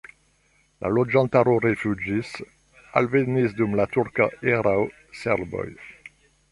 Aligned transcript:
La 0.85 0.89
loĝantaro 0.97 1.53
rifuĝis, 1.65 2.31
alvenis 3.01 3.55
dum 3.61 3.79
la 3.83 3.89
turka 3.97 4.31
erao 4.57 4.91
serboj. 5.23 5.69